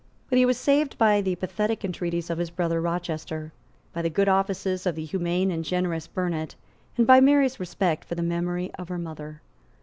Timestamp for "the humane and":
4.95-5.63